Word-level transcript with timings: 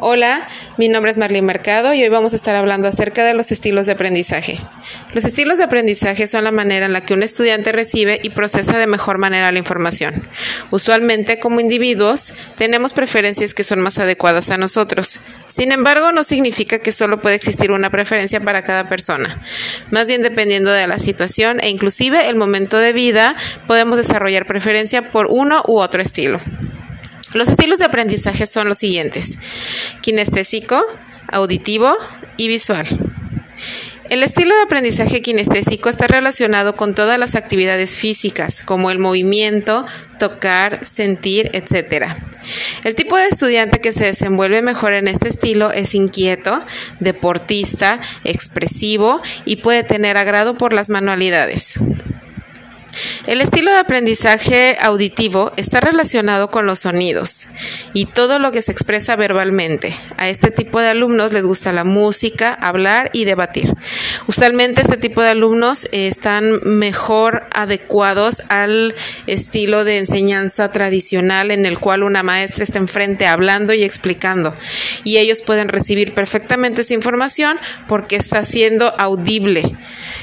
Hola, 0.00 0.46
mi 0.76 0.88
nombre 0.88 1.10
es 1.10 1.16
Marlene 1.16 1.44
Mercado 1.44 1.92
y 1.92 2.04
hoy 2.04 2.08
vamos 2.08 2.32
a 2.32 2.36
estar 2.36 2.54
hablando 2.54 2.86
acerca 2.86 3.24
de 3.24 3.34
los 3.34 3.50
estilos 3.50 3.86
de 3.86 3.92
aprendizaje. 3.92 4.60
Los 5.12 5.24
estilos 5.24 5.58
de 5.58 5.64
aprendizaje 5.64 6.28
son 6.28 6.44
la 6.44 6.52
manera 6.52 6.86
en 6.86 6.92
la 6.92 7.00
que 7.00 7.14
un 7.14 7.24
estudiante 7.24 7.72
recibe 7.72 8.20
y 8.22 8.30
procesa 8.30 8.78
de 8.78 8.86
mejor 8.86 9.18
manera 9.18 9.50
la 9.50 9.58
información. 9.58 10.28
Usualmente, 10.70 11.40
como 11.40 11.58
individuos, 11.58 12.32
tenemos 12.54 12.92
preferencias 12.92 13.54
que 13.54 13.64
son 13.64 13.80
más 13.80 13.98
adecuadas 13.98 14.50
a 14.50 14.56
nosotros. 14.56 15.18
Sin 15.48 15.72
embargo, 15.72 16.12
no 16.12 16.22
significa 16.22 16.78
que 16.78 16.92
solo 16.92 17.20
puede 17.20 17.34
existir 17.34 17.72
una 17.72 17.90
preferencia 17.90 18.38
para 18.40 18.62
cada 18.62 18.88
persona. 18.88 19.42
Más 19.90 20.06
bien, 20.06 20.22
dependiendo 20.22 20.70
de 20.70 20.86
la 20.86 21.00
situación 21.00 21.58
e 21.60 21.70
inclusive 21.70 22.28
el 22.28 22.36
momento 22.36 22.78
de 22.78 22.92
vida, 22.92 23.34
podemos 23.66 23.96
desarrollar 23.96 24.46
preferencia 24.46 25.10
por 25.10 25.26
uno 25.28 25.64
u 25.66 25.80
otro 25.80 26.00
estilo. 26.00 26.38
Los 27.34 27.48
estilos 27.48 27.78
de 27.78 27.84
aprendizaje 27.84 28.46
son 28.46 28.68
los 28.68 28.78
siguientes, 28.78 29.38
kinestésico, 30.00 30.82
auditivo 31.30 31.94
y 32.36 32.48
visual. 32.48 32.86
El 34.08 34.22
estilo 34.22 34.54
de 34.54 34.62
aprendizaje 34.62 35.20
kinestésico 35.20 35.90
está 35.90 36.06
relacionado 36.06 36.76
con 36.76 36.94
todas 36.94 37.18
las 37.18 37.34
actividades 37.34 37.90
físicas, 37.96 38.62
como 38.64 38.90
el 38.90 38.98
movimiento, 38.98 39.84
tocar, 40.18 40.86
sentir, 40.86 41.50
etc. 41.52 42.06
El 42.84 42.94
tipo 42.94 43.18
de 43.18 43.26
estudiante 43.26 43.82
que 43.82 43.92
se 43.92 44.06
desenvuelve 44.06 44.62
mejor 44.62 44.94
en 44.94 45.08
este 45.08 45.28
estilo 45.28 45.72
es 45.72 45.94
inquieto, 45.94 46.64
deportista, 47.00 48.00
expresivo 48.24 49.20
y 49.44 49.56
puede 49.56 49.82
tener 49.82 50.16
agrado 50.16 50.56
por 50.56 50.72
las 50.72 50.88
manualidades. 50.88 51.74
El 53.26 53.40
estilo 53.40 53.70
de 53.70 53.78
aprendizaje 53.78 54.76
auditivo 54.80 55.52
está 55.56 55.80
relacionado 55.80 56.50
con 56.50 56.66
los 56.66 56.80
sonidos 56.80 57.48
y 57.92 58.06
todo 58.06 58.38
lo 58.38 58.52
que 58.52 58.62
se 58.62 58.72
expresa 58.72 59.16
verbalmente. 59.16 59.94
A 60.16 60.28
este 60.28 60.50
tipo 60.50 60.80
de 60.80 60.88
alumnos 60.88 61.32
les 61.32 61.44
gusta 61.44 61.72
la 61.72 61.84
música, 61.84 62.54
hablar 62.54 63.10
y 63.12 63.24
debatir. 63.24 63.72
Usualmente 64.26 64.82
este 64.82 64.96
tipo 64.96 65.22
de 65.22 65.30
alumnos 65.30 65.88
están 65.92 66.60
mejor 66.64 67.46
adecuados 67.52 68.42
al 68.48 68.94
estilo 69.26 69.84
de 69.84 69.98
enseñanza 69.98 70.70
tradicional 70.70 71.50
en 71.50 71.66
el 71.66 71.78
cual 71.78 72.04
una 72.04 72.22
maestra 72.22 72.64
está 72.64 72.78
enfrente 72.78 73.26
hablando 73.26 73.74
y 73.74 73.82
explicando 73.82 74.54
y 75.04 75.18
ellos 75.18 75.42
pueden 75.42 75.68
recibir 75.68 76.14
perfectamente 76.14 76.82
esa 76.82 76.94
información 76.94 77.58
porque 77.86 78.16
está 78.16 78.44
siendo 78.44 78.94
audible 78.98 79.76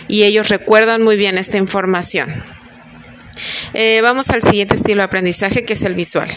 y 0.08 0.24
ellos 0.24 0.50
recuerdan 0.50 1.04
muy 1.04 1.18
bien 1.18 1.38
esta 1.38 1.58
información. 1.58 2.55
Eh, 3.78 4.00
vamos 4.02 4.30
al 4.30 4.42
siguiente 4.42 4.76
estilo 4.76 5.00
de 5.00 5.04
aprendizaje 5.04 5.66
que 5.66 5.74
es 5.74 5.82
el 5.82 5.96
visual. 5.96 6.30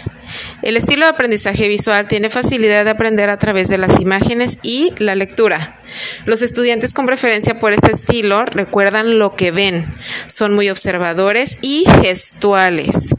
El 0.62 0.76
estilo 0.76 1.04
de 1.06 1.10
aprendizaje 1.10 1.68
visual 1.68 2.08
tiene 2.08 2.30
facilidad 2.30 2.84
de 2.84 2.90
aprender 2.90 3.30
a 3.30 3.38
través 3.38 3.68
de 3.68 3.78
las 3.78 4.00
imágenes 4.00 4.58
y 4.64 4.92
la 4.98 5.14
lectura. 5.14 5.80
Los 6.24 6.42
estudiantes 6.42 6.92
con 6.92 7.06
preferencia 7.06 7.60
por 7.60 7.72
este 7.72 7.92
estilo 7.92 8.44
recuerdan 8.44 9.20
lo 9.20 9.36
que 9.36 9.52
ven, 9.52 9.86
son 10.26 10.52
muy 10.52 10.68
observadores 10.68 11.58
y 11.62 11.84
gestuales. 12.02 13.14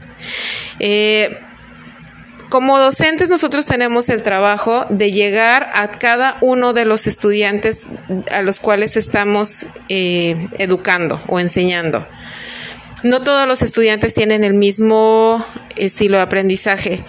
Eh, 0.80 1.38
como 2.50 2.78
docentes 2.78 3.30
nosotros 3.30 3.64
tenemos 3.64 4.10
el 4.10 4.22
trabajo 4.22 4.84
de 4.90 5.12
llegar 5.12 5.70
a 5.72 5.88
cada 5.88 6.36
uno 6.42 6.74
de 6.74 6.84
los 6.84 7.06
estudiantes 7.06 7.86
a 8.30 8.42
los 8.42 8.58
cuales 8.58 8.98
estamos 8.98 9.64
eh, 9.88 10.36
educando 10.58 11.22
o 11.26 11.40
enseñando 11.40 12.06
no 13.02 13.22
todos 13.22 13.46
los 13.46 13.62
estudiantes 13.62 14.14
tienen 14.14 14.44
el 14.44 14.54
mismo 14.54 15.44
estilo 15.76 16.18
de 16.18 16.22
aprendizaje 16.22 17.00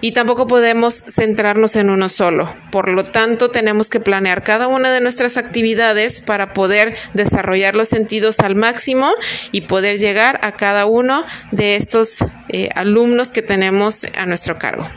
y 0.00 0.12
tampoco 0.12 0.46
podemos 0.46 0.94
centrarnos 0.94 1.76
en 1.76 1.90
uno 1.90 2.08
solo. 2.08 2.46
Por 2.70 2.88
lo 2.88 3.04
tanto, 3.04 3.50
tenemos 3.50 3.90
que 3.90 4.00
planear 4.00 4.42
cada 4.42 4.66
una 4.66 4.92
de 4.92 5.00
nuestras 5.00 5.36
actividades 5.36 6.20
para 6.20 6.52
poder 6.52 6.96
desarrollar 7.14 7.74
los 7.74 7.88
sentidos 7.88 8.40
al 8.40 8.56
máximo 8.56 9.10
y 9.52 9.62
poder 9.62 9.98
llegar 9.98 10.40
a 10.42 10.52
cada 10.52 10.86
uno 10.86 11.24
de 11.52 11.76
estos 11.76 12.24
eh, 12.48 12.68
alumnos 12.74 13.32
que 13.32 13.42
tenemos 13.42 14.06
a 14.16 14.26
nuestro 14.26 14.58
cargo. 14.58 14.88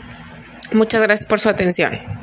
Muchas 0.72 1.02
gracias 1.02 1.26
por 1.26 1.40
su 1.40 1.48
atención. 1.48 2.13